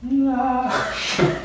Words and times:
Não. 0.00 0.70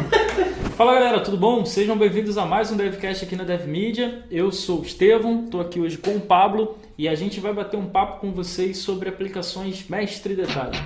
Fala 0.78 0.94
galera, 0.94 1.20
tudo 1.20 1.36
bom? 1.36 1.66
Sejam 1.66 1.98
bem-vindos 1.98 2.38
a 2.38 2.46
mais 2.46 2.72
um 2.72 2.78
DevCast 2.78 3.26
aqui 3.26 3.36
na 3.36 3.44
DevMedia. 3.44 4.24
Eu 4.30 4.52
sou 4.52 4.82
o 4.82 4.84
Estevão, 4.84 5.46
estou 5.46 5.60
aqui 5.60 5.80
hoje 5.80 5.98
com 5.98 6.12
o 6.12 6.22
Pablo 6.22 6.78
e 6.96 7.08
a 7.10 7.16
gente 7.16 7.40
vai 7.40 7.52
bater 7.54 7.78
um 7.78 7.88
papo 7.88 8.22
com 8.22 8.32
vocês 8.32 8.78
sobre 8.78 9.10
aplicações 9.10 9.90
mestre 9.90 10.36
detalhe. 10.36 10.78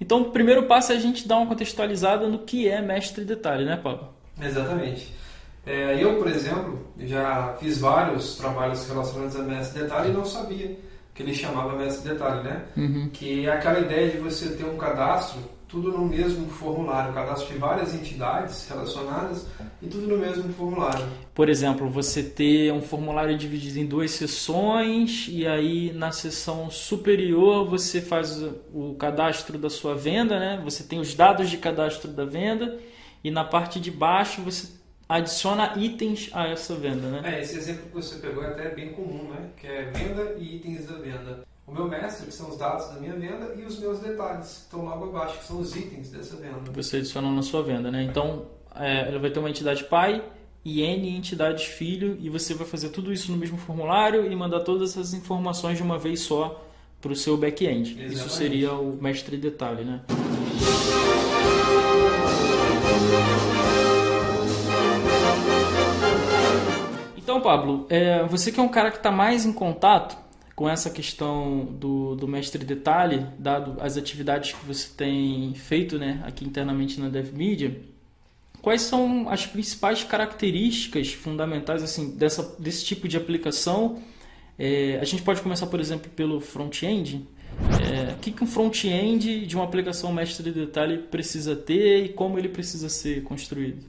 Então, 0.00 0.22
o 0.22 0.30
primeiro 0.32 0.64
passo 0.64 0.90
é 0.90 0.96
a 0.96 0.98
gente 0.98 1.28
dar 1.28 1.36
uma 1.36 1.46
contextualizada 1.46 2.26
no 2.26 2.40
que 2.40 2.66
é 2.66 2.82
mestre 2.82 3.24
detalhe, 3.24 3.64
né, 3.64 3.76
Pablo? 3.76 4.17
Exatamente. 4.40 5.12
É, 5.66 6.02
eu, 6.02 6.16
por 6.16 6.28
exemplo, 6.28 6.78
já 6.98 7.54
fiz 7.60 7.78
vários 7.78 8.36
trabalhos 8.36 8.88
relacionados 8.88 9.36
a 9.36 9.42
mestre 9.42 9.82
detalhe 9.82 10.10
e 10.10 10.12
não 10.12 10.24
sabia 10.24 10.78
que 11.14 11.22
ele 11.22 11.34
chamava 11.34 11.76
mestre 11.76 12.10
detalhe, 12.10 12.42
né? 12.42 12.62
Uhum. 12.76 13.10
Que 13.12 13.44
é 13.44 13.52
aquela 13.52 13.80
ideia 13.80 14.08
de 14.08 14.18
você 14.18 14.50
ter 14.50 14.64
um 14.64 14.76
cadastro, 14.76 15.40
tudo 15.66 15.90
no 15.90 16.06
mesmo 16.06 16.48
formulário, 16.48 17.12
cadastro 17.12 17.52
de 17.52 17.58
várias 17.58 17.92
entidades 17.92 18.66
relacionadas 18.68 19.46
e 19.82 19.88
tudo 19.88 20.06
no 20.06 20.16
mesmo 20.16 20.50
formulário. 20.54 21.04
Por 21.34 21.48
exemplo, 21.48 21.90
você 21.90 22.22
ter 22.22 22.72
um 22.72 22.80
formulário 22.80 23.36
dividido 23.36 23.80
em 23.80 23.84
duas 23.84 24.12
seções 24.12 25.26
e 25.28 25.46
aí 25.46 25.92
na 25.92 26.12
seção 26.12 26.70
superior 26.70 27.68
você 27.68 28.00
faz 28.00 28.40
o 28.72 28.94
cadastro 28.94 29.58
da 29.58 29.68
sua 29.68 29.94
venda, 29.94 30.38
né? 30.38 30.60
Você 30.64 30.84
tem 30.84 31.00
os 31.00 31.14
dados 31.14 31.50
de 31.50 31.58
cadastro 31.58 32.10
da 32.10 32.24
venda 32.24 32.78
e 33.22 33.30
na 33.30 33.44
parte 33.44 33.80
de 33.80 33.90
baixo 33.90 34.42
você 34.42 34.68
adiciona 35.08 35.72
itens 35.76 36.28
a 36.32 36.46
essa 36.46 36.74
venda, 36.74 37.08
né? 37.08 37.22
É, 37.24 37.40
esse 37.40 37.56
exemplo 37.56 37.84
que 37.86 37.94
você 37.94 38.16
pegou 38.16 38.44
é 38.44 38.48
até 38.48 38.68
bem 38.74 38.92
comum, 38.92 39.30
né? 39.30 39.48
Que 39.56 39.66
é 39.66 39.90
venda 39.90 40.34
e 40.38 40.56
itens 40.56 40.86
da 40.86 40.98
venda. 40.98 41.46
O 41.66 41.72
meu 41.72 41.86
mestre, 41.86 42.26
que 42.26 42.32
são 42.32 42.48
os 42.48 42.56
dados 42.56 42.88
da 42.88 42.94
minha 42.94 43.14
venda, 43.14 43.54
e 43.56 43.62
os 43.62 43.78
meus 43.78 44.00
detalhes, 44.00 44.46
que 44.46 44.60
estão 44.62 44.84
logo 44.84 45.04
abaixo, 45.06 45.38
que 45.38 45.46
são 45.46 45.60
os 45.60 45.76
itens 45.76 46.10
dessa 46.10 46.36
venda. 46.36 46.70
Você 46.72 46.96
adiciona 46.96 47.30
na 47.30 47.42
sua 47.42 47.62
venda, 47.62 47.90
né? 47.90 48.02
Então, 48.02 48.46
é, 48.74 49.08
ela 49.08 49.18
vai 49.18 49.30
ter 49.30 49.38
uma 49.38 49.50
entidade 49.50 49.84
pai 49.84 50.22
e 50.64 50.82
N 50.82 51.16
entidades 51.16 51.64
filho, 51.64 52.16
e 52.20 52.30
você 52.30 52.54
vai 52.54 52.66
fazer 52.66 52.88
tudo 52.88 53.12
isso 53.12 53.30
no 53.30 53.36
mesmo 53.36 53.58
formulário 53.58 54.30
e 54.30 54.34
mandar 54.34 54.60
todas 54.60 54.90
essas 54.90 55.12
informações 55.12 55.76
de 55.76 55.82
uma 55.82 55.98
vez 55.98 56.20
só 56.20 56.64
para 57.00 57.12
o 57.12 57.16
seu 57.16 57.36
back-end. 57.36 58.06
Isso 58.06 58.28
seria 58.30 58.72
o 58.72 58.96
mestre 59.00 59.36
detalhe, 59.36 59.84
né? 59.84 60.00
Então, 67.38 67.52
Pablo, 67.52 67.86
é, 67.88 68.24
você 68.24 68.50
que 68.50 68.58
é 68.58 68.62
um 68.62 68.68
cara 68.68 68.90
que 68.90 68.96
está 68.96 69.12
mais 69.12 69.46
em 69.46 69.52
contato 69.52 70.18
com 70.56 70.68
essa 70.68 70.90
questão 70.90 71.64
do, 71.64 72.16
do 72.16 72.26
mestre 72.26 72.64
detalhe, 72.64 73.24
dado 73.38 73.76
as 73.80 73.96
atividades 73.96 74.52
que 74.52 74.66
você 74.66 74.88
tem 74.96 75.54
feito 75.54 76.00
né, 76.00 76.20
aqui 76.26 76.44
internamente 76.44 76.98
na 76.98 77.08
DevMedia, 77.08 77.80
quais 78.60 78.82
são 78.82 79.28
as 79.28 79.46
principais 79.46 80.02
características 80.02 81.12
fundamentais 81.12 81.80
assim, 81.80 82.10
dessa, 82.10 82.56
desse 82.58 82.84
tipo 82.84 83.06
de 83.06 83.16
aplicação? 83.16 84.02
É, 84.58 84.98
a 85.00 85.04
gente 85.04 85.22
pode 85.22 85.40
começar, 85.40 85.68
por 85.68 85.78
exemplo, 85.78 86.10
pelo 86.10 86.40
front-end. 86.40 87.24
É, 87.80 88.14
o 88.14 88.18
que, 88.18 88.32
que 88.32 88.42
um 88.42 88.48
front-end 88.48 89.46
de 89.46 89.54
uma 89.54 89.64
aplicação 89.64 90.12
mestre 90.12 90.50
detalhe 90.50 90.98
precisa 90.98 91.54
ter 91.54 92.04
e 92.04 92.08
como 92.08 92.36
ele 92.36 92.48
precisa 92.48 92.88
ser 92.88 93.22
construído? 93.22 93.86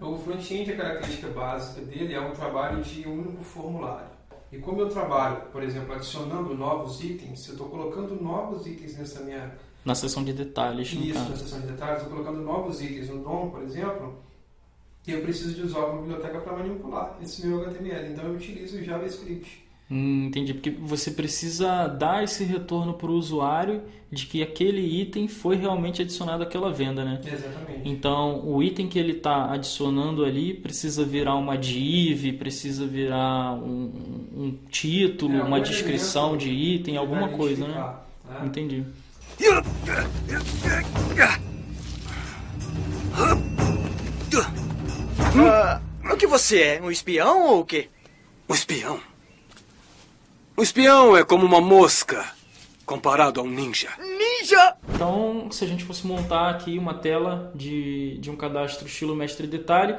O 0.00 0.18
front-end, 0.18 0.72
a 0.72 0.76
característica 0.76 1.28
básica 1.28 1.80
dele 1.80 2.12
é 2.12 2.20
um 2.20 2.32
trabalho 2.32 2.82
de 2.82 3.08
um 3.08 3.14
único 3.20 3.42
formulário. 3.42 4.10
E 4.52 4.58
como 4.58 4.80
eu 4.80 4.88
trabalho, 4.88 5.42
por 5.50 5.62
exemplo, 5.62 5.94
adicionando 5.94 6.54
novos 6.54 7.02
itens, 7.02 7.46
eu 7.48 7.54
estou 7.54 7.68
colocando 7.68 8.14
novos 8.22 8.66
itens 8.66 8.96
nessa 8.96 9.20
minha 9.20 9.56
Na 9.84 9.94
seção 9.94 10.22
de 10.22 10.32
detalhes, 10.32 10.92
isso, 10.92 11.18
na 11.18 11.26
caso. 11.26 11.36
seção 11.44 11.60
de 11.60 11.68
detalhes, 11.68 12.02
estou 12.02 12.12
colocando 12.12 12.42
novos 12.44 12.80
itens 12.82 13.08
no 13.08 13.22
DOM, 13.22 13.50
por 13.50 13.62
exemplo, 13.62 14.14
e 15.06 15.12
eu 15.12 15.22
preciso 15.22 15.54
de 15.54 15.62
usar 15.62 15.80
uma 15.86 16.02
biblioteca 16.02 16.40
para 16.40 16.52
manipular 16.56 17.16
esse 17.22 17.46
meu 17.46 17.62
HTML. 17.62 18.12
Então 18.12 18.24
eu 18.24 18.34
utilizo 18.34 18.76
o 18.76 18.84
JavaScript. 18.84 19.65
Hum, 19.88 20.26
entendi, 20.26 20.52
porque 20.52 20.70
você 20.70 21.12
precisa 21.12 21.86
dar 21.86 22.24
esse 22.24 22.42
retorno 22.42 22.94
para 22.94 23.08
o 23.08 23.14
usuário 23.14 23.82
de 24.10 24.26
que 24.26 24.42
aquele 24.42 24.80
item 24.80 25.28
foi 25.28 25.54
realmente 25.54 26.02
adicionado 26.02 26.42
àquela 26.42 26.72
venda, 26.72 27.04
né? 27.04 27.20
Exatamente. 27.24 27.88
Então, 27.88 28.44
o 28.44 28.60
item 28.60 28.88
que 28.88 28.98
ele 28.98 29.12
está 29.12 29.52
adicionando 29.52 30.24
ali 30.24 30.54
precisa 30.54 31.04
virar 31.04 31.36
uma 31.36 31.56
div, 31.56 32.32
precisa 32.32 32.84
virar 32.84 33.54
um, 33.54 33.92
um 34.34 34.58
título, 34.70 35.38
É, 35.38 35.42
uma 35.42 35.60
descrição 35.60 36.36
de 36.36 36.50
item, 36.50 36.96
alguma 36.96 37.28
coisa, 37.28 37.68
né? 37.68 37.74
né? 38.28 38.46
Entendi. 38.46 38.84
Ah, 45.38 45.80
o 46.12 46.16
que 46.16 46.26
você 46.26 46.60
é? 46.60 46.82
Um 46.82 46.90
espião 46.90 47.46
ou 47.50 47.60
o 47.60 47.64
quê? 47.64 47.88
Um 48.48 48.54
espião? 48.54 48.98
Um 50.58 50.62
espião 50.62 51.14
é 51.14 51.22
como 51.22 51.44
uma 51.44 51.60
mosca 51.60 52.24
comparado 52.86 53.38
a 53.38 53.42
um 53.42 53.46
ninja. 53.46 53.90
Ninja! 53.98 54.74
Então, 54.94 55.50
se 55.50 55.62
a 55.62 55.68
gente 55.68 55.84
fosse 55.84 56.06
montar 56.06 56.48
aqui 56.48 56.78
uma 56.78 56.94
tela 56.94 57.52
de, 57.54 58.16
de 58.16 58.30
um 58.30 58.36
cadastro 58.36 58.86
estilo 58.86 59.14
mestre 59.14 59.46
detalhe, 59.46 59.96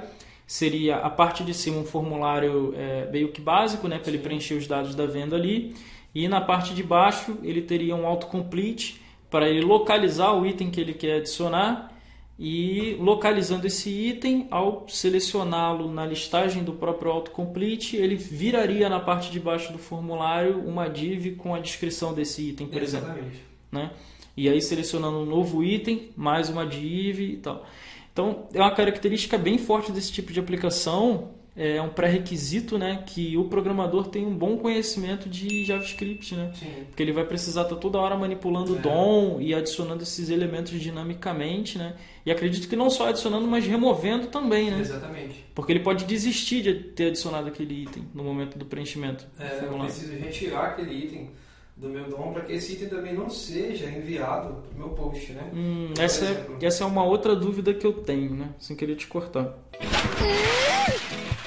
seria 0.47 0.95
a 0.95 1.11
parte 1.11 1.43
de 1.43 1.53
cima 1.53 1.77
um 1.77 1.85
formulário 1.85 2.73
é, 2.75 3.07
meio 3.11 3.31
que 3.31 3.39
básico, 3.39 3.87
né, 3.87 3.99
para 3.99 4.09
ele 4.09 4.17
preencher 4.17 4.55
os 4.55 4.65
dados 4.65 4.95
da 4.95 5.05
venda 5.05 5.35
ali, 5.35 5.75
e 6.15 6.27
na 6.27 6.41
parte 6.41 6.73
de 6.73 6.81
baixo 6.81 7.37
ele 7.43 7.61
teria 7.61 7.95
um 7.95 8.07
autocomplete 8.07 8.99
para 9.29 9.47
ele 9.47 9.61
localizar 9.61 10.31
o 10.31 10.43
item 10.43 10.71
que 10.71 10.81
ele 10.81 10.95
quer 10.95 11.17
adicionar 11.17 11.91
e 12.39 12.95
localizando 12.99 13.65
esse 13.65 13.89
item, 13.89 14.47
ao 14.51 14.87
selecioná-lo 14.87 15.91
na 15.91 16.05
listagem 16.05 16.63
do 16.63 16.73
próprio 16.73 17.11
autocomplete, 17.11 17.97
ele 17.97 18.15
viraria 18.15 18.87
na 18.87 18.99
parte 18.99 19.31
de 19.31 19.39
baixo 19.39 19.73
do 19.73 19.79
formulário 19.79 20.59
uma 20.59 20.87
div 20.87 21.35
com 21.35 21.55
a 21.55 21.59
descrição 21.59 22.13
desse 22.13 22.49
item, 22.49 22.67
por 22.67 22.81
exemplo 22.81 23.09
Exatamente. 23.09 23.41
né? 23.71 23.91
E 24.35 24.47
aí 24.47 24.61
selecionando 24.61 25.17
um 25.17 25.25
novo 25.25 25.63
item, 25.63 26.09
mais 26.15 26.47
uma 26.47 26.63
div 26.63 27.19
e 27.21 27.37
tal. 27.37 27.65
Então, 28.13 28.47
é 28.53 28.59
uma 28.59 28.71
característica 28.71 29.35
bem 29.35 29.57
forte 29.57 29.91
desse 29.91 30.11
tipo 30.11 30.31
de 30.31 30.39
aplicação, 30.39 31.31
é 31.57 31.81
um 31.81 31.89
pré-requisito, 31.89 32.77
né, 32.77 33.03
que 33.05 33.35
o 33.35 33.45
programador 33.45 34.07
tenha 34.09 34.27
um 34.27 34.35
bom 34.37 34.57
conhecimento 34.57 35.27
de 35.27 35.65
JavaScript, 35.65 36.35
né? 36.35 36.51
Sim. 36.53 36.67
Porque 36.87 37.01
ele 37.01 37.11
vai 37.11 37.25
precisar 37.25 37.63
estar 37.63 37.75
toda 37.77 37.97
hora 37.97 38.15
manipulando 38.15 38.73
o 38.73 38.77
É. 38.77 38.79
DOM 38.79 39.41
e 39.41 39.55
adicionando 39.55 40.03
esses 40.03 40.29
elementos 40.29 40.79
dinamicamente, 40.79 41.77
né? 41.79 41.95
E 42.23 42.31
acredito 42.31 42.67
que 42.69 42.75
não 42.75 42.89
só 42.91 43.07
adicionando, 43.09 43.47
mas 43.47 43.65
removendo 43.65 44.27
também, 44.27 44.69
né? 44.69 44.79
Exatamente. 44.81 45.43
Porque 45.55 45.71
ele 45.71 45.79
pode 45.79 46.05
desistir 46.05 46.61
de 46.61 46.73
ter 46.75 47.07
adicionado 47.07 47.47
aquele 47.47 47.83
item 47.83 48.03
no 48.13 48.23
momento 48.23 48.57
do 48.59 48.65
preenchimento. 48.65 49.25
do 49.37 49.43
É, 49.43 49.65
eu 49.65 49.79
preciso 49.79 50.13
retirar 50.13 50.65
aquele 50.67 50.93
item 50.93 51.31
do 51.75 51.89
meu 51.89 52.09
DOM 52.09 52.33
para 52.33 52.41
que 52.43 52.53
esse 52.53 52.73
item 52.73 52.89
também 52.89 53.13
não 53.13 53.29
seja 53.29 53.85
enviado 53.89 54.61
para 54.61 54.75
o 54.75 54.77
meu 54.77 54.89
post, 54.89 55.31
né? 55.31 55.49
Hum, 55.53 55.93
essa, 55.97 56.25
é, 56.25 56.65
essa 56.65 56.83
é 56.83 56.87
uma 56.87 57.03
outra 57.03 57.35
dúvida 57.35 57.73
que 57.73 57.85
eu 57.85 57.93
tenho, 57.93 58.35
né? 58.35 58.49
Sem 58.59 58.75
querer 58.75 58.95
te 58.95 59.07
cortar. 59.07 59.57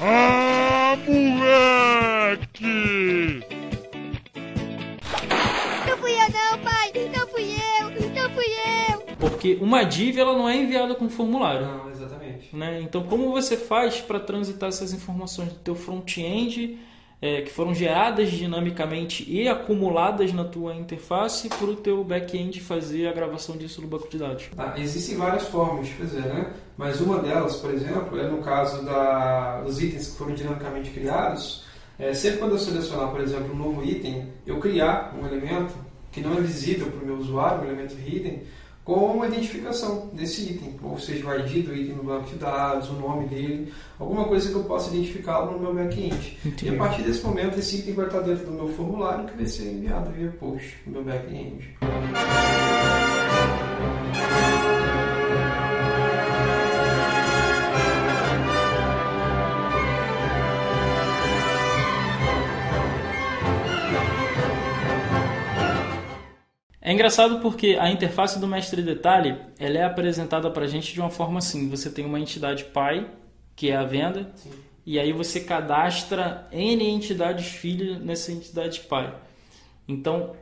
Ah, 0.02 0.96
moleque! 1.06 2.40
Não 5.86 5.98
fui 5.98 6.12
eu 6.12 6.30
não, 6.30 6.58
pai! 6.64 6.90
Não 7.14 7.28
fui 7.28 7.42
eu! 7.52 7.90
Não 8.10 8.30
fui 8.30 8.46
eu! 8.46 9.00
Porque 9.18 9.58
uma 9.60 9.84
div 9.84 10.18
ela 10.18 10.32
não 10.32 10.48
é 10.48 10.56
enviada 10.56 10.94
com 10.94 11.10
formulário. 11.10 11.66
Não, 11.66 11.90
exatamente. 11.90 12.56
Né? 12.56 12.80
Então, 12.80 13.02
como 13.02 13.30
você 13.30 13.58
faz 13.58 14.00
para 14.00 14.18
transitar 14.18 14.70
essas 14.70 14.94
informações 14.94 15.52
do 15.52 15.58
teu 15.58 15.74
front-end 15.74 16.78
é, 17.22 17.42
que 17.42 17.50
foram 17.50 17.74
geradas 17.74 18.30
dinamicamente 18.30 19.24
e 19.30 19.46
acumuladas 19.46 20.32
na 20.32 20.44
tua 20.44 20.74
interface 20.74 21.48
para 21.48 21.66
o 21.66 21.76
teu 21.76 22.02
back-end 22.02 22.60
fazer 22.60 23.08
a 23.08 23.12
gravação 23.12 23.56
disso 23.56 23.82
no 23.82 23.88
banco 23.88 24.08
de 24.08 24.18
dados? 24.18 24.48
Tá, 24.56 24.74
existem 24.78 25.16
várias 25.16 25.46
formas 25.48 25.86
de 25.86 25.92
fazer, 25.94 26.22
né? 26.22 26.52
Mas 26.78 27.00
uma 27.00 27.18
delas, 27.18 27.56
por 27.56 27.72
exemplo, 27.74 28.18
é 28.18 28.26
no 28.26 28.38
caso 28.38 28.84
da, 28.84 29.60
dos 29.60 29.82
itens 29.82 30.08
que 30.08 30.16
foram 30.16 30.34
dinamicamente 30.34 30.90
criados. 30.90 31.64
É, 31.98 32.14
sempre 32.14 32.38
quando 32.38 32.52
eu 32.52 32.58
selecionar, 32.58 33.10
por 33.10 33.20
exemplo, 33.20 33.52
um 33.52 33.56
novo 33.56 33.84
item, 33.84 34.28
eu 34.46 34.58
criar 34.58 35.14
um 35.20 35.26
elemento 35.26 35.74
que 36.10 36.22
não 36.22 36.32
é 36.32 36.40
visível 36.40 36.90
para 36.90 37.02
o 37.02 37.06
meu 37.06 37.18
usuário, 37.18 37.60
um 37.60 37.64
elemento 37.64 37.94
hidden, 37.94 38.42
com 38.90 39.12
uma 39.12 39.28
identificação 39.28 40.10
desse 40.12 40.50
item, 40.50 40.74
ou 40.82 40.98
seja, 40.98 41.24
o 41.24 41.32
ID 41.32 41.64
do 41.64 41.76
item 41.76 41.94
no 41.94 42.02
banco 42.02 42.28
de 42.28 42.34
dados, 42.34 42.90
o 42.90 42.94
nome 42.94 43.28
dele, 43.28 43.72
alguma 44.00 44.24
coisa 44.24 44.48
que 44.48 44.54
eu 44.56 44.64
possa 44.64 44.92
identificá-lo 44.92 45.52
no 45.52 45.60
meu 45.60 45.72
back-end. 45.72 46.36
E 46.60 46.68
a 46.70 46.76
partir 46.76 47.02
desse 47.02 47.24
momento, 47.24 47.56
esse 47.56 47.76
item 47.76 47.94
vai 47.94 48.06
estar 48.06 48.18
dentro 48.18 48.46
do 48.46 48.52
meu 48.52 48.68
formulário 48.70 49.26
que 49.26 49.36
vai 49.36 49.46
ser 49.46 49.70
enviado 49.70 50.10
via 50.10 50.34
post 50.40 50.76
no 50.84 50.94
meu 50.94 51.04
back-end. 51.04 51.76
É 66.90 66.92
engraçado 66.92 67.38
porque 67.38 67.76
a 67.78 67.88
interface 67.88 68.40
do 68.40 68.48
mestre 68.48 68.82
detalhe 68.82 69.38
ela 69.60 69.78
é 69.78 69.84
apresentada 69.84 70.50
para 70.50 70.64
a 70.64 70.66
gente 70.66 70.92
de 70.92 70.98
uma 70.98 71.08
forma 71.08 71.38
assim: 71.38 71.70
você 71.70 71.88
tem 71.88 72.04
uma 72.04 72.18
entidade 72.18 72.64
pai, 72.64 73.08
que 73.54 73.70
é 73.70 73.76
a 73.76 73.84
venda, 73.84 74.32
Sim. 74.34 74.50
e 74.84 74.98
aí 74.98 75.12
você 75.12 75.38
cadastra 75.38 76.48
N 76.50 76.84
entidades 76.84 77.46
filho 77.46 78.00
nessa 78.00 78.32
entidade 78.32 78.80
pai. 78.80 79.14
Então, 79.86 80.34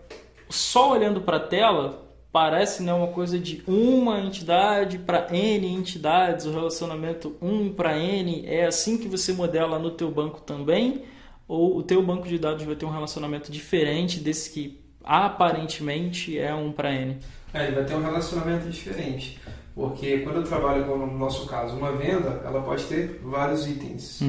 só 0.48 0.92
olhando 0.92 1.20
para 1.20 1.36
a 1.36 1.40
tela, 1.40 2.10
parece 2.32 2.82
né, 2.82 2.94
uma 2.94 3.08
coisa 3.08 3.38
de 3.38 3.62
uma 3.66 4.18
entidade 4.18 4.96
para 4.96 5.26
N 5.30 5.66
entidades, 5.66 6.46
o 6.46 6.50
relacionamento 6.50 7.36
1 7.42 7.74
para 7.74 7.98
N, 7.98 8.46
é 8.46 8.64
assim 8.64 8.96
que 8.96 9.06
você 9.06 9.34
modela 9.34 9.78
no 9.78 9.90
teu 9.90 10.10
banco 10.10 10.40
também? 10.40 11.02
Ou 11.46 11.76
o 11.76 11.82
teu 11.82 12.02
banco 12.02 12.26
de 12.26 12.38
dados 12.38 12.64
vai 12.64 12.74
ter 12.74 12.86
um 12.86 12.90
relacionamento 12.90 13.52
diferente 13.52 14.18
desse 14.18 14.50
que 14.50 14.87
aparentemente 15.08 16.38
é 16.38 16.54
um 16.54 16.70
para 16.70 16.92
N? 16.92 17.16
É, 17.54 17.66
ele 17.66 17.76
vai 17.76 17.84
ter 17.84 17.94
um 17.94 18.02
relacionamento 18.02 18.68
diferente. 18.68 19.40
Porque 19.74 20.18
quando 20.18 20.36
eu 20.36 20.42
trabalho 20.42 20.84
com, 20.84 20.98
no 20.98 21.18
nosso 21.18 21.46
caso, 21.46 21.76
uma 21.76 21.92
venda, 21.92 22.42
ela 22.44 22.60
pode 22.60 22.82
ter 22.84 23.20
vários 23.22 23.66
itens. 23.66 24.20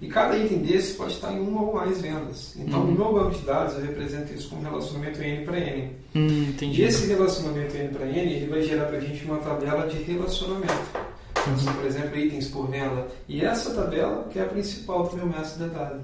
E 0.00 0.08
cada 0.08 0.36
item 0.36 0.60
desse 0.60 0.94
pode 0.94 1.12
estar 1.12 1.30
em 1.30 1.40
uma 1.40 1.60
ou 1.60 1.74
mais 1.74 2.00
vendas. 2.00 2.56
Então, 2.58 2.84
no 2.84 2.92
meu 2.92 3.12
banco 3.12 3.38
de 3.38 3.44
dados, 3.44 3.74
eu 3.74 3.82
represento 3.82 4.32
isso 4.32 4.48
como 4.48 4.62
relacionamento 4.62 5.22
N 5.22 5.44
para 5.44 5.58
N. 5.58 5.90
Hum, 6.14 6.44
entendi. 6.48 6.80
E 6.80 6.84
esse 6.84 7.06
relacionamento 7.06 7.76
N 7.76 7.88
para 7.90 8.06
N, 8.06 8.18
ele 8.18 8.46
vai 8.46 8.62
gerar 8.62 8.86
para 8.86 8.96
a 8.96 9.00
gente 9.00 9.24
uma 9.26 9.36
tabela 9.36 9.86
de 9.86 9.98
relacionamento. 10.02 10.72
Assim, 11.52 11.72
por 11.74 11.84
exemplo, 11.84 12.18
itens 12.18 12.48
por 12.48 12.70
venda. 12.70 13.06
E 13.28 13.44
essa 13.44 13.74
tabela 13.74 14.26
que 14.32 14.38
é 14.38 14.42
a 14.42 14.46
principal 14.46 15.06
do 15.06 15.16
meu 15.16 15.26
mestre 15.26 15.64
detalhe. 15.64 16.00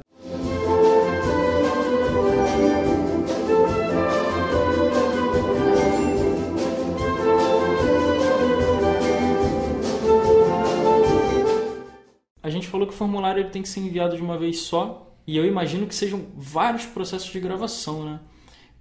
Falou 12.71 12.87
que 12.87 12.95
o 12.95 12.97
formulário 12.97 13.43
ele 13.43 13.51
tem 13.51 13.63
que 13.63 13.69
ser 13.69 13.81
enviado 13.81 14.17
de 14.17 14.23
uma 14.23 14.39
vez 14.39 14.61
só, 14.61 15.15
e 15.27 15.37
eu 15.37 15.45
imagino 15.45 15.87
que 15.87 15.95
sejam 15.95 16.27
vários 16.37 16.87
processos 16.87 17.31
de 17.31 17.41
gravação, 17.41 18.05
né? 18.05 18.21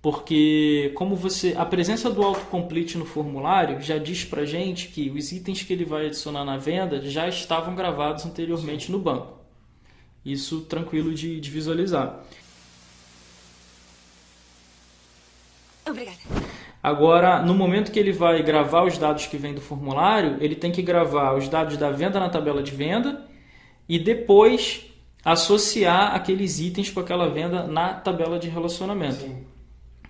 Porque 0.01 0.94
como 0.95 1.15
você, 1.15 1.53
a 1.57 1.65
presença 1.65 2.09
do 2.09 2.24
autocomplete 2.24 2.97
no 2.97 3.06
formulário 3.06 3.81
já 3.81 3.97
diz 3.97 4.24
pra 4.24 4.45
gente 4.45 4.88
que 4.88 5.09
os 5.09 5.31
itens 5.31 5.62
que 5.62 5.74
ele 5.74 5.83
vai 5.83 6.06
adicionar 6.06 6.45
na 6.45 6.57
venda 6.57 7.01
já 7.01 7.27
estavam 7.27 7.75
gravados 7.75 8.25
anteriormente 8.25 8.91
no 8.91 8.97
banco. 8.97 9.38
Isso 10.24 10.62
tranquilo 10.62 11.13
de, 11.13 11.39
de 11.42 11.50
visualizar. 11.51 12.24
Obrigada. 15.85 16.18
Agora, 16.81 17.42
no 17.42 17.53
momento 17.53 17.92
que 17.92 18.00
ele 18.00 18.13
vai 18.13 18.42
gravar 18.42 18.83
os 18.83 18.97
dados 18.97 19.25
que 19.25 19.38
vêm 19.38 19.53
do 19.53 19.59
formulário, 19.59 20.38
ele 20.39 20.56
tem 20.56 20.71
que 20.71 20.81
gravar 20.81 21.33
os 21.33 21.50
dados 21.50 21.75
da 21.75 21.92
venda 21.92 22.19
na 22.19 22.30
tabela 22.30 22.63
de 22.63 22.71
venda 22.71 23.29
e 23.89 23.97
depois 23.97 24.86
associar 25.25 26.15
aqueles 26.15 26.59
itens 26.59 26.91
com 26.91 27.00
aquela 27.00 27.27
venda 27.27 27.63
na 27.63 27.95
tabela 27.95 28.38
de 28.38 28.47
relacionamento. 28.47 29.21
Sim. 29.21 29.44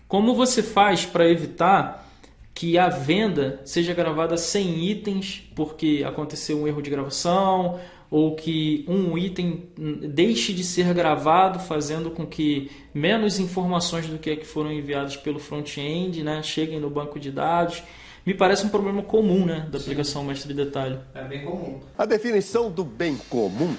Como 0.08 0.36
você 0.36 0.62
faz 0.62 1.06
para 1.06 1.30
evitar 1.30 2.08
que 2.54 2.78
a 2.78 2.90
venda 2.90 3.62
seja 3.64 3.94
gravada 3.94 4.36
sem 4.36 4.84
itens 4.84 5.50
porque 5.56 6.04
aconteceu 6.06 6.60
um 6.62 6.68
erro 6.68 6.82
de 6.82 6.90
gravação 6.90 7.80
ou 8.12 8.36
que 8.36 8.84
um 8.88 9.18
item 9.18 9.70
deixe 9.78 10.52
de 10.52 10.64
ser 10.64 10.94
gravado, 10.94 11.60
fazendo 11.60 12.10
com 12.10 12.26
que 12.26 12.70
menos 12.94 13.40
informações 13.40 14.08
do 14.08 14.18
que, 14.18 14.32
é 14.32 14.36
que 14.36 14.46
foram 14.46 14.74
enviadas 14.74 15.16
pelo 15.16 15.40
front-end 15.40 16.24
né, 16.24 16.42
cheguem 16.42 16.80
no 16.80 16.90
banco 16.90 17.20
de 17.20 17.32
dados? 17.32 17.84
Me 18.30 18.36
parece 18.36 18.64
um 18.64 18.70
problema 18.70 19.02
comum 19.02 19.44
né, 19.44 19.68
da 19.72 19.80
aplicação 19.80 20.24
mestre 20.24 20.54
de 20.54 20.64
detalhe. 20.64 21.00
É 21.16 21.24
bem 21.24 21.44
comum. 21.44 21.80
A 21.98 22.06
definição 22.06 22.70
do 22.70 22.86
bem 22.86 23.18
comum 23.28 23.76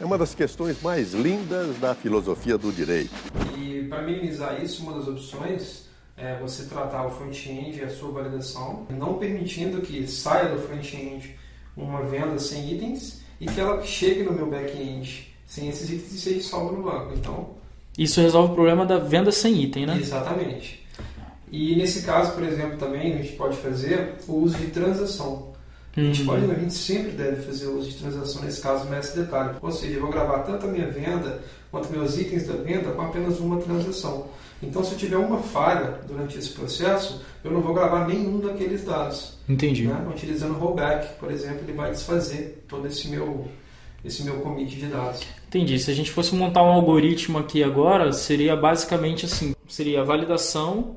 é 0.00 0.04
uma 0.04 0.18
das 0.18 0.34
questões 0.34 0.82
mais 0.82 1.14
lindas 1.14 1.78
da 1.78 1.94
filosofia 1.94 2.58
do 2.58 2.72
direito. 2.72 3.14
E 3.56 3.86
para 3.88 4.02
minimizar 4.02 4.60
isso, 4.60 4.82
uma 4.82 4.94
das 4.94 5.06
opções 5.06 5.84
é 6.16 6.36
você 6.40 6.64
tratar 6.64 7.06
o 7.06 7.10
front-end 7.10 7.78
e 7.78 7.84
a 7.84 7.88
sua 7.88 8.10
validação, 8.10 8.84
não 8.90 9.18
permitindo 9.18 9.80
que 9.80 10.04
saia 10.08 10.48
do 10.48 10.60
front-end 10.60 11.36
uma 11.76 12.02
venda 12.02 12.40
sem 12.40 12.68
itens 12.72 13.22
e 13.40 13.46
que 13.46 13.60
ela 13.60 13.80
chegue 13.84 14.24
no 14.24 14.32
meu 14.32 14.50
back-end 14.50 15.32
sem 15.46 15.68
esses 15.68 15.88
itens 15.88 16.12
e 16.12 16.18
seja 16.18 16.48
salvo 16.48 16.72
no 16.72 16.82
banco. 16.82 17.14
Então, 17.14 17.50
Isso 17.96 18.20
resolve 18.20 18.50
o 18.50 18.54
problema 18.56 18.84
da 18.84 18.98
venda 18.98 19.30
sem 19.30 19.62
item, 19.62 19.86
né? 19.86 19.96
Exatamente. 19.96 20.84
E 21.50 21.76
nesse 21.76 22.02
caso, 22.02 22.32
por 22.32 22.42
exemplo, 22.42 22.76
também 22.76 23.14
a 23.14 23.16
gente 23.18 23.32
pode 23.34 23.56
fazer 23.56 24.14
o 24.26 24.34
uso 24.34 24.56
de 24.58 24.66
transação. 24.68 25.54
A 25.96 26.00
gente, 26.00 26.20
Uhum. 26.22 26.26
pode, 26.26 26.50
a 26.50 26.54
gente 26.54 26.74
sempre 26.74 27.12
deve 27.12 27.40
fazer 27.42 27.66
uso 27.68 27.88
de 27.88 27.96
transação 27.96 28.42
nesse 28.42 28.60
caso, 28.60 28.84
mestre 28.90 29.22
detalhe. 29.22 29.56
Ou 29.62 29.70
seja, 29.72 29.94
eu 29.94 30.00
vou 30.02 30.10
gravar 30.10 30.40
tanto 30.40 30.66
a 30.66 30.68
minha 30.68 30.88
venda 30.90 31.40
quanto 31.70 31.90
meus 31.90 32.18
itens 32.18 32.46
da 32.46 32.54
venda 32.54 32.90
com 32.90 33.00
apenas 33.02 33.38
uma 33.40 33.56
transação. 33.58 34.26
Então, 34.62 34.82
se 34.84 34.92
eu 34.92 34.98
tiver 34.98 35.16
uma 35.16 35.38
falha 35.38 36.00
durante 36.06 36.36
esse 36.38 36.50
processo, 36.50 37.22
eu 37.44 37.50
não 37.50 37.60
vou 37.62 37.72
gravar 37.74 38.06
nenhum 38.06 38.40
daqueles 38.40 38.84
dados. 38.84 39.38
Entendi. 39.48 39.86
Né? 39.86 40.06
Utilizando 40.10 40.52
o 40.56 40.58
rollback, 40.58 41.14
por 41.18 41.30
exemplo, 41.30 41.60
ele 41.62 41.72
vai 41.72 41.90
desfazer 41.90 42.62
todo 42.68 42.86
esse 42.86 43.08
meu, 43.08 43.46
esse 44.04 44.22
meu 44.22 44.36
commit 44.40 44.76
de 44.76 44.86
dados. 44.86 45.22
Entendi. 45.48 45.78
Se 45.78 45.90
a 45.90 45.94
gente 45.94 46.10
fosse 46.10 46.34
montar 46.34 46.62
um 46.62 46.72
algoritmo 46.72 47.38
aqui 47.38 47.62
agora, 47.62 48.12
seria 48.12 48.56
basicamente 48.56 49.24
assim: 49.26 49.54
seria 49.68 50.00
a 50.00 50.04
validação, 50.04 50.96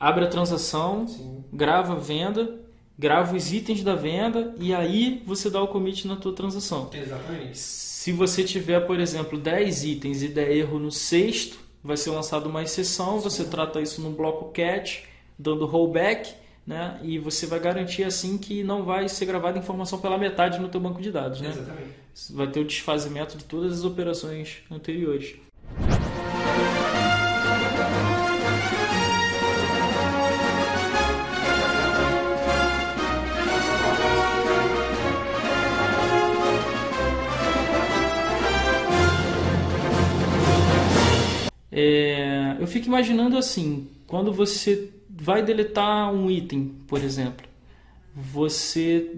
abre 0.00 0.24
a 0.24 0.28
transação, 0.28 1.06
Sim. 1.06 1.44
grava 1.52 1.92
a 1.92 1.96
venda, 1.96 2.58
grava 2.98 3.36
os 3.36 3.52
itens 3.52 3.84
da 3.84 3.94
venda 3.94 4.54
e 4.58 4.74
aí 4.74 5.22
você 5.26 5.50
dá 5.50 5.62
o 5.62 5.68
commit 5.68 6.08
na 6.08 6.16
tua 6.16 6.32
transação. 6.32 6.88
Exatamente. 6.92 7.58
Se 7.58 8.12
você 8.12 8.42
tiver, 8.42 8.80
por 8.80 8.98
exemplo, 8.98 9.38
10 9.38 9.84
itens 9.84 10.22
e 10.22 10.28
der 10.28 10.50
erro 10.50 10.78
no 10.78 10.90
sexto, 10.90 11.58
vai 11.84 11.98
ser 11.98 12.10
lançada 12.10 12.48
uma 12.48 12.62
exceção, 12.62 13.20
você 13.20 13.44
trata 13.44 13.80
isso 13.80 14.00
no 14.00 14.10
bloco 14.10 14.52
catch, 14.52 15.04
dando 15.38 15.66
rollback, 15.66 16.32
né? 16.66 16.98
E 17.02 17.18
você 17.18 17.46
vai 17.46 17.58
garantir 17.60 18.04
assim 18.04 18.38
que 18.38 18.62
não 18.62 18.84
vai 18.84 19.08
ser 19.08 19.26
gravada 19.26 19.58
informação 19.58 19.98
pela 19.98 20.16
metade 20.16 20.58
no 20.58 20.68
teu 20.68 20.80
banco 20.80 21.00
de 21.00 21.10
dados, 21.10 21.40
né? 21.40 21.50
Exatamente. 21.50 21.90
Vai 22.30 22.46
ter 22.48 22.60
o 22.60 22.64
desfazimento 22.64 23.36
de 23.36 23.44
todas 23.44 23.72
as 23.72 23.84
operações 23.84 24.58
anteriores. 24.70 25.36
É, 41.82 42.56
eu 42.60 42.66
fico 42.66 42.88
imaginando 42.88 43.38
assim, 43.38 43.88
quando 44.06 44.30
você 44.30 44.90
vai 45.08 45.42
deletar 45.42 46.12
um 46.12 46.30
item, 46.30 46.74
por 46.86 47.02
exemplo, 47.02 47.46
você 48.14 49.12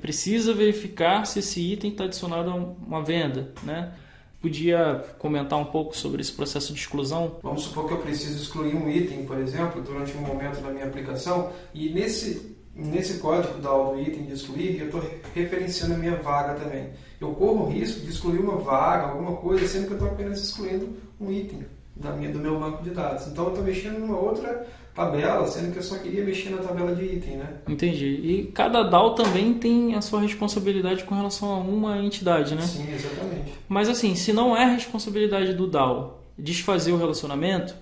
precisa 0.00 0.54
verificar 0.54 1.26
se 1.26 1.40
esse 1.40 1.60
item 1.60 1.90
está 1.90 2.04
adicionado 2.04 2.50
a 2.50 2.54
uma 2.54 3.02
venda, 3.02 3.52
né? 3.64 3.94
Podia 4.40 5.04
comentar 5.18 5.58
um 5.58 5.64
pouco 5.64 5.96
sobre 5.96 6.20
esse 6.20 6.30
processo 6.30 6.72
de 6.72 6.78
exclusão? 6.78 7.38
Vamos 7.42 7.64
supor 7.64 7.88
que 7.88 7.94
eu 7.94 7.98
preciso 7.98 8.40
excluir 8.40 8.76
um 8.76 8.88
item, 8.88 9.24
por 9.24 9.38
exemplo, 9.38 9.82
durante 9.82 10.16
um 10.16 10.20
momento 10.20 10.60
da 10.60 10.70
minha 10.70 10.84
aplicação, 10.84 11.50
e 11.72 11.88
nesse, 11.88 12.54
nesse 12.76 13.18
código 13.18 13.58
da 13.58 13.70
do 13.70 14.00
item 14.00 14.26
de 14.26 14.34
excluir, 14.34 14.78
eu 14.78 14.86
estou 14.86 15.02
referenciando 15.34 15.94
a 15.94 15.98
minha 15.98 16.16
vaga 16.16 16.54
também. 16.60 16.90
Eu 17.20 17.32
corro 17.32 17.64
o 17.64 17.70
risco 17.70 18.00
de 18.00 18.10
excluir 18.10 18.38
uma 18.38 18.58
vaga, 18.58 19.08
alguma 19.08 19.34
coisa, 19.36 19.66
sendo 19.66 19.86
que 19.86 19.94
eu 19.94 19.96
estou 19.96 20.10
apenas 20.10 20.40
excluindo 20.40 20.90
um 21.20 21.32
item 21.32 21.64
da 21.96 22.10
minha, 22.10 22.30
do 22.30 22.38
meu 22.38 22.58
banco 22.58 22.82
de 22.82 22.90
dados. 22.90 23.26
Então 23.26 23.44
eu 23.44 23.50
estou 23.50 23.64
mexendo 23.64 23.98
numa 23.98 24.18
outra 24.18 24.66
tabela, 24.94 25.46
sendo 25.46 25.72
que 25.72 25.78
eu 25.78 25.82
só 25.82 25.98
queria 25.98 26.24
mexer 26.24 26.50
na 26.50 26.58
tabela 26.58 26.94
de 26.94 27.04
item, 27.04 27.36
né? 27.38 27.54
Entendi. 27.68 28.06
E 28.06 28.52
cada 28.52 28.82
DAO 28.82 29.14
também 29.14 29.54
tem 29.54 29.94
a 29.94 30.00
sua 30.00 30.20
responsabilidade 30.20 31.04
com 31.04 31.14
relação 31.14 31.52
a 31.52 31.58
uma 31.58 31.98
entidade, 31.98 32.54
né? 32.54 32.62
Sim, 32.62 32.92
exatamente. 32.92 33.54
Mas 33.68 33.88
assim, 33.88 34.14
se 34.14 34.32
não 34.32 34.56
é 34.56 34.64
responsabilidade 34.64 35.52
do 35.54 35.66
DAO 35.66 36.22
desfazer 36.38 36.92
o 36.92 36.96
relacionamento, 36.96 37.74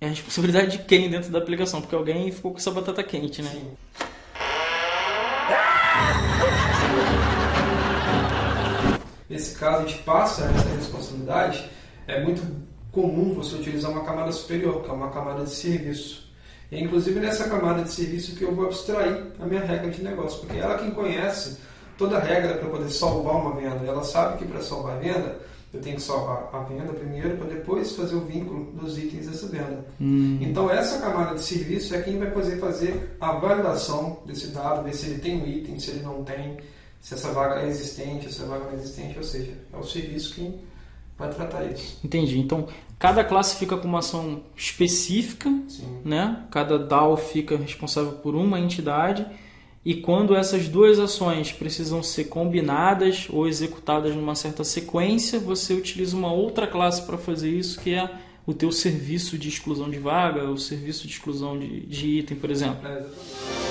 é 0.00 0.08
responsabilidade 0.08 0.78
de 0.78 0.84
quem 0.84 1.10
dentro 1.10 1.30
da 1.30 1.38
aplicação? 1.38 1.80
Porque 1.80 1.94
alguém 1.94 2.30
ficou 2.32 2.52
com 2.52 2.58
essa 2.58 2.70
batata 2.70 3.02
quente, 3.02 3.40
né? 3.40 3.50
Sim. 3.50 3.70
Nesse 9.28 9.58
caso, 9.58 9.84
a 9.84 9.88
gente 9.88 10.02
passa 10.02 10.44
essa 10.44 10.68
responsabilidade. 10.74 11.70
É 12.06 12.22
muito 12.22 12.42
comum 12.92 13.34
você 13.34 13.56
utilizar 13.56 13.90
uma 13.90 14.04
camada 14.04 14.30
superior, 14.30 14.82
que 14.82 14.90
é 14.90 14.92
uma 14.92 15.10
camada 15.10 15.44
de 15.44 15.50
serviço. 15.50 16.30
É 16.70 16.78
inclusive 16.78 17.18
nessa 17.18 17.48
camada 17.48 17.82
de 17.82 17.90
serviço 17.90 18.36
que 18.36 18.44
eu 18.44 18.54
vou 18.54 18.66
abstrair 18.66 19.24
a 19.40 19.46
minha 19.46 19.62
regra 19.62 19.90
de 19.90 20.02
negócio, 20.02 20.40
porque 20.40 20.58
ela 20.58 20.78
quem 20.78 20.90
conhece 20.90 21.58
toda 21.98 22.18
a 22.18 22.20
regra 22.20 22.54
para 22.54 22.68
poder 22.68 22.90
salvar 22.90 23.36
uma 23.36 23.54
venda. 23.54 23.84
Ela 23.84 24.04
sabe 24.04 24.38
que 24.38 24.44
para 24.44 24.60
salvar 24.62 24.96
a 24.96 25.00
venda 25.00 25.38
Eu 25.72 25.80
tenho 25.80 25.96
que 25.96 26.02
salvar 26.02 26.50
a 26.52 26.58
venda 26.64 26.92
primeiro 26.92 27.38
para 27.38 27.46
depois 27.46 27.96
fazer 27.96 28.14
o 28.14 28.20
vínculo 28.20 28.72
dos 28.72 28.98
itens 28.98 29.26
dessa 29.26 29.46
venda. 29.46 29.82
Hum. 29.98 30.38
Então 30.40 30.70
essa 30.70 30.98
camada 30.98 31.34
de 31.34 31.40
serviço 31.40 31.94
é 31.94 32.02
quem 32.02 32.18
vai 32.18 32.30
fazer 32.30 32.58
fazer 32.58 33.16
a 33.18 33.32
validação 33.32 34.20
desse 34.26 34.48
dado, 34.48 34.84
ver 34.84 34.94
se 34.94 35.06
ele 35.06 35.20
tem 35.20 35.42
um 35.42 35.46
item, 35.46 35.78
se 35.78 35.92
ele 35.92 36.02
não 36.02 36.22
tem, 36.24 36.58
se 37.00 37.14
essa 37.14 37.32
vaga 37.32 37.62
é 37.62 37.68
existente, 37.68 38.30
se 38.30 38.40
essa 38.40 38.46
vaga 38.46 38.64
não 38.64 38.72
é 38.72 38.74
existente, 38.74 39.16
ou 39.16 39.24
seja, 39.24 39.52
é 39.72 39.76
o 39.78 39.82
serviço 39.82 40.34
quem 40.34 40.60
vai 41.22 41.30
tratar 41.34 41.64
isso. 41.64 41.98
Entendi. 42.04 42.38
Então, 42.38 42.66
cada 42.98 43.24
classe 43.24 43.56
fica 43.56 43.76
com 43.76 43.86
uma 43.86 44.00
ação 44.00 44.42
específica, 44.56 45.48
Sim. 45.68 46.00
né? 46.04 46.44
Cada 46.50 46.78
DAO 46.78 47.16
fica 47.16 47.56
responsável 47.56 48.12
por 48.12 48.34
uma 48.34 48.58
entidade. 48.58 49.26
E 49.84 49.94
quando 49.94 50.36
essas 50.36 50.68
duas 50.68 51.00
ações 51.00 51.50
precisam 51.50 52.02
ser 52.02 52.24
combinadas 52.24 53.26
ou 53.28 53.48
executadas 53.48 54.14
numa 54.14 54.34
certa 54.34 54.62
sequência, 54.62 55.40
você 55.40 55.74
utiliza 55.74 56.16
uma 56.16 56.32
outra 56.32 56.68
classe 56.68 57.02
para 57.02 57.18
fazer 57.18 57.50
isso, 57.50 57.80
que 57.80 57.92
é 57.92 58.08
o 58.46 58.54
teu 58.54 58.70
serviço 58.70 59.36
de 59.36 59.48
exclusão 59.48 59.90
de 59.90 59.98
vaga, 59.98 60.44
o 60.44 60.56
serviço 60.56 61.06
de 61.06 61.14
exclusão 61.14 61.58
de, 61.58 61.80
de 61.86 62.18
item, 62.18 62.36
por 62.36 62.50
exemplo. 62.50 62.86
É, 62.86 62.92
exatamente. 62.92 63.61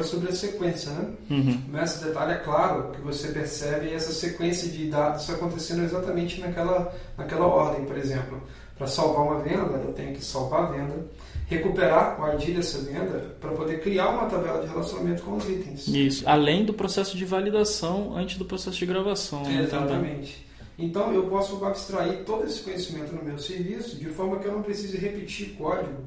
É 0.00 0.02
sobre 0.02 0.28
a 0.28 0.34
sequência, 0.34 0.90
né? 0.92 1.08
Uhum. 1.30 1.60
Nesse 1.72 2.04
detalhe, 2.04 2.32
é 2.32 2.36
claro 2.36 2.90
que 2.92 3.00
você 3.00 3.28
percebe 3.28 3.92
essa 3.92 4.12
sequência 4.12 4.68
de 4.68 4.86
dados 4.86 5.28
acontecendo 5.30 5.84
exatamente 5.84 6.40
naquela, 6.40 6.94
naquela 7.16 7.46
ordem, 7.46 7.84
por 7.84 7.96
exemplo. 7.96 8.42
Para 8.76 8.86
salvar 8.86 9.24
uma 9.24 9.40
venda, 9.40 9.80
eu 9.84 9.92
tenho 9.92 10.14
que 10.14 10.24
salvar 10.24 10.64
a 10.64 10.66
venda, 10.66 11.06
recuperar 11.46 12.20
o 12.20 12.34
ID 12.34 12.56
dessa 12.56 12.78
venda 12.78 13.36
para 13.40 13.52
poder 13.52 13.80
criar 13.80 14.08
uma 14.08 14.26
tabela 14.26 14.60
de 14.60 14.68
relacionamento 14.68 15.22
com 15.22 15.36
os 15.36 15.48
itens. 15.48 15.86
Isso. 15.86 16.28
Além 16.28 16.64
do 16.64 16.74
processo 16.74 17.16
de 17.16 17.24
validação 17.24 18.16
antes 18.16 18.36
do 18.36 18.44
processo 18.44 18.76
de 18.76 18.86
gravação. 18.86 19.42
também. 19.42 19.60
Exatamente. 19.60 20.46
Então 20.76 21.12
eu 21.12 21.24
posso 21.28 21.64
abstrair 21.64 22.24
todo 22.24 22.44
esse 22.44 22.60
conhecimento 22.62 23.14
no 23.14 23.22
meu 23.22 23.38
serviço 23.38 23.96
de 23.96 24.06
forma 24.06 24.38
que 24.38 24.46
eu 24.46 24.52
não 24.52 24.62
precise 24.62 24.96
repetir 24.96 25.54
código 25.56 26.02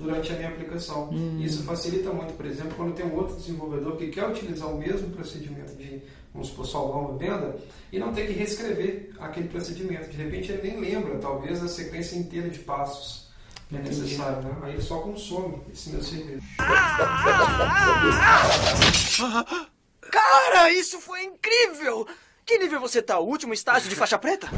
durante 0.00 0.32
a 0.32 0.36
minha 0.36 0.48
aplicação. 0.48 1.10
Isso 1.38 1.62
facilita 1.62 2.10
muito, 2.12 2.32
por 2.34 2.46
exemplo, 2.46 2.72
quando 2.76 2.94
tem 2.94 3.06
um 3.06 3.14
outro 3.14 3.36
desenvolvedor 3.36 3.96
que 3.96 4.08
quer 4.08 4.26
utilizar 4.26 4.68
o 4.68 4.78
mesmo 4.78 5.10
procedimento 5.10 5.74
de, 5.76 6.02
vamos 6.32 6.48
supor, 6.48 6.66
salvar 6.66 7.02
uma 7.02 7.18
venda 7.18 7.56
e 7.92 7.98
não 7.98 8.12
ter 8.12 8.26
que 8.26 8.32
reescrever 8.32 9.10
aquele 9.20 9.48
procedimento. 9.48 10.08
De 10.08 10.16
repente 10.16 10.50
ele 10.50 10.70
nem 10.70 10.80
lembra, 10.80 11.18
talvez, 11.18 11.62
a 11.62 11.68
sequência 11.68 12.16
inteira 12.16 12.48
de 12.48 12.60
passos 12.60 13.28
que 13.68 13.76
é 13.76 13.80
necessário. 13.80 14.42
Né? 14.42 14.56
Aí 14.62 14.72
ele 14.72 14.82
só 14.82 14.98
consome 14.98 15.60
esse 15.72 15.90
meu 15.90 16.02
serviço. 16.02 16.42
Cara, 20.10 20.72
isso 20.72 20.98
foi 21.00 21.22
incrível! 21.22 22.06
Que 22.44 22.58
nível 22.58 22.80
você 22.80 23.00
tá? 23.00 23.18
O 23.20 23.26
último 23.26 23.54
estágio 23.54 23.88
de 23.88 23.94
faixa 23.94 24.18
preta? 24.18 24.48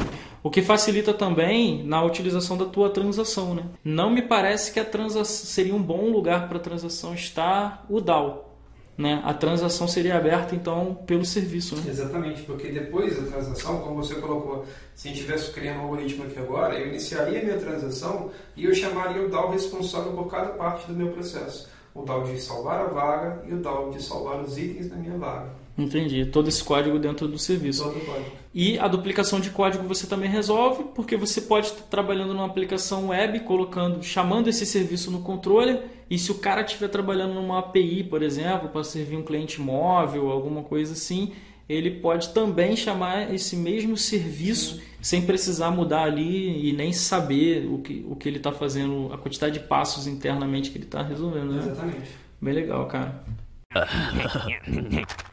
O 0.42 0.50
que 0.50 0.60
facilita 0.60 1.14
também 1.14 1.84
na 1.84 2.02
utilização 2.02 2.56
da 2.56 2.64
tua 2.64 2.90
transação, 2.90 3.54
né? 3.54 3.62
Não 3.84 4.10
me 4.10 4.22
parece 4.22 4.72
que 4.72 4.80
a 4.80 4.84
transação 4.84 5.46
seria 5.46 5.74
um 5.74 5.82
bom 5.82 6.10
lugar 6.10 6.48
para 6.48 6.58
a 6.58 6.60
transação 6.60 7.14
estar 7.14 7.86
o 7.88 8.00
DAO, 8.00 8.52
né? 8.98 9.22
A 9.24 9.32
transação 9.32 9.86
seria 9.86 10.16
aberta 10.16 10.56
então 10.56 10.98
pelo 11.06 11.24
serviço, 11.24 11.76
né? 11.76 11.82
Exatamente, 11.86 12.42
porque 12.42 12.68
depois 12.72 13.16
da 13.16 13.30
transação, 13.30 13.80
como 13.82 14.02
você 14.02 14.16
colocou, 14.16 14.64
se 14.96 15.06
a 15.06 15.10
gente 15.10 15.20
estivesse 15.20 15.52
criando 15.52 15.78
um 15.78 15.82
algoritmo 15.82 16.24
aqui 16.24 16.38
agora, 16.40 16.74
eu 16.74 16.88
iniciaria 16.88 17.40
a 17.40 17.44
minha 17.44 17.58
transação 17.58 18.30
e 18.56 18.64
eu 18.64 18.74
chamaria 18.74 19.24
o 19.24 19.30
DAO 19.30 19.52
responsável 19.52 20.12
por 20.12 20.28
cada 20.28 20.50
parte 20.54 20.88
do 20.88 20.92
meu 20.92 21.12
processo. 21.12 21.70
O 21.94 22.02
DAO 22.02 22.24
de 22.24 22.40
salvar 22.40 22.80
a 22.80 22.88
vaga 22.88 23.44
e 23.48 23.54
o 23.54 23.58
DAO 23.58 23.90
de 23.90 24.02
salvar 24.02 24.40
os 24.40 24.58
itens 24.58 24.88
da 24.88 24.96
minha 24.96 25.16
vaga. 25.16 25.61
Entendi. 25.76 26.26
Todo 26.26 26.48
esse 26.48 26.62
código 26.62 26.98
dentro 26.98 27.26
do 27.26 27.38
serviço. 27.38 27.84
Todo 27.84 27.96
o 27.96 28.04
código. 28.04 28.42
E 28.54 28.78
a 28.78 28.86
duplicação 28.86 29.40
de 29.40 29.50
código 29.50 29.88
você 29.88 30.06
também 30.06 30.28
resolve, 30.28 30.84
porque 30.94 31.16
você 31.16 31.40
pode 31.40 31.68
estar 31.68 31.82
trabalhando 31.84 32.34
numa 32.34 32.46
aplicação 32.46 33.08
web, 33.08 33.40
colocando, 33.40 34.02
chamando 34.02 34.48
esse 34.48 34.66
serviço 34.66 35.10
no 35.10 35.20
controller, 35.20 35.82
e 36.10 36.18
se 36.18 36.30
o 36.30 36.34
cara 36.34 36.60
estiver 36.60 36.88
trabalhando 36.88 37.32
numa 37.32 37.60
API, 37.60 38.04
por 38.04 38.22
exemplo, 38.22 38.68
para 38.68 38.84
servir 38.84 39.16
um 39.16 39.22
cliente 39.22 39.58
móvel, 39.60 40.30
alguma 40.30 40.62
coisa 40.62 40.92
assim, 40.92 41.32
ele 41.66 41.90
pode 41.90 42.28
também 42.30 42.76
chamar 42.76 43.32
esse 43.32 43.56
mesmo 43.56 43.96
serviço 43.96 44.82
sem 45.00 45.22
precisar 45.22 45.70
mudar 45.70 46.02
ali 46.02 46.68
e 46.68 46.72
nem 46.74 46.92
saber 46.92 47.66
o 47.66 47.78
que, 47.78 48.04
o 48.06 48.14
que 48.14 48.28
ele 48.28 48.36
está 48.36 48.52
fazendo, 48.52 49.10
a 49.12 49.16
quantidade 49.16 49.58
de 49.58 49.66
passos 49.66 50.06
internamente 50.06 50.70
que 50.70 50.76
ele 50.76 50.84
está 50.84 51.02
resolvendo. 51.02 51.52
Né? 51.52 51.62
Exatamente. 51.62 52.10
Bem 52.40 52.54
legal, 52.54 52.86
cara. 52.86 53.24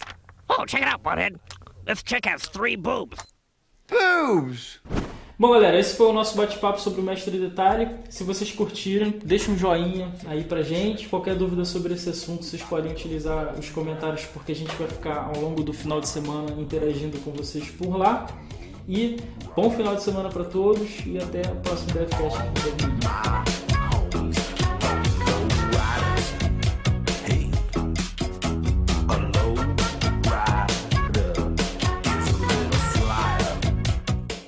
Oh, 0.50 0.66
check 0.66 0.82
it 0.82 0.88
out, 0.88 1.04
butthead. 1.04 1.40
This 1.86 2.04
chick 2.04 2.26
has 2.26 2.42
three 2.44 2.76
boobs. 2.76 3.18
Bom, 5.38 5.52
galera, 5.52 5.80
esse 5.80 5.96
foi 5.96 6.08
o 6.08 6.14
nosso 6.14 6.36
bate-papo 6.36 6.82
sobre 6.82 7.00
o 7.00 7.04
Mestre 7.04 7.40
Detalhe. 7.40 7.88
Se 8.10 8.24
vocês 8.24 8.52
curtiram, 8.52 9.14
deixa 9.24 9.50
um 9.50 9.58
joinha 9.58 10.12
aí 10.28 10.44
pra 10.44 10.62
gente. 10.62 11.08
Qualquer 11.08 11.36
dúvida 11.36 11.64
sobre 11.64 11.94
esse 11.94 12.10
assunto, 12.10 12.44
vocês 12.44 12.62
podem 12.62 12.92
utilizar 12.92 13.58
os 13.58 13.70
comentários, 13.70 14.26
porque 14.26 14.52
a 14.52 14.56
gente 14.56 14.76
vai 14.76 14.88
ficar 14.88 15.32
ao 15.34 15.42
longo 15.42 15.64
do 15.64 15.72
final 15.72 16.02
de 16.02 16.10
semana 16.10 16.52
interagindo 16.60 17.18
com 17.20 17.32
vocês 17.32 17.70
por 17.72 17.96
lá. 17.96 18.28
E 18.88 19.18
bom 19.56 19.72
final 19.72 19.96
de 19.96 20.04
semana 20.04 20.30
para 20.30 20.44
todos 20.44 20.90
e 21.06 21.18
até 21.18 21.42
o 21.42 21.56
próximo 21.58 21.94
DevCast. 21.94 23.59